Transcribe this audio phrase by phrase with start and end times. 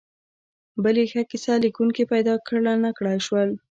[0.83, 2.33] بل یې ښه کیسه لیکونکي پیدا
[2.85, 3.49] نکړای شول.